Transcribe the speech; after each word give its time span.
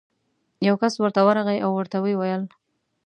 یو 0.67 0.75
کس 0.81 0.93
ورته 0.97 1.21
ورغی 1.27 1.57
او 1.65 1.71
ورته 1.75 1.97
ویې 2.03 2.15
ویل: 2.17 2.43